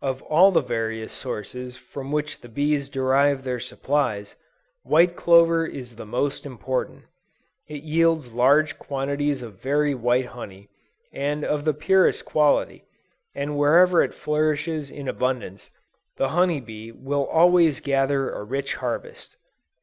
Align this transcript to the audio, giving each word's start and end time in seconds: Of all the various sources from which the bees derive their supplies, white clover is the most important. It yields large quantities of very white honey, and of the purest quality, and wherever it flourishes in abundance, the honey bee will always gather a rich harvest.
Of 0.00 0.22
all 0.22 0.52
the 0.52 0.62
various 0.62 1.12
sources 1.12 1.76
from 1.76 2.12
which 2.12 2.40
the 2.40 2.48
bees 2.48 2.88
derive 2.88 3.44
their 3.44 3.60
supplies, 3.60 4.34
white 4.84 5.16
clover 5.16 5.66
is 5.66 5.96
the 5.96 6.06
most 6.06 6.46
important. 6.46 7.04
It 7.68 7.82
yields 7.82 8.32
large 8.32 8.78
quantities 8.78 9.42
of 9.42 9.60
very 9.60 9.94
white 9.94 10.24
honey, 10.28 10.70
and 11.12 11.44
of 11.44 11.66
the 11.66 11.74
purest 11.74 12.24
quality, 12.24 12.86
and 13.34 13.58
wherever 13.58 14.02
it 14.02 14.14
flourishes 14.14 14.90
in 14.90 15.08
abundance, 15.08 15.70
the 16.16 16.30
honey 16.30 16.62
bee 16.62 16.90
will 16.90 17.26
always 17.26 17.80
gather 17.80 18.30
a 18.30 18.42
rich 18.42 18.76
harvest. 18.76 19.36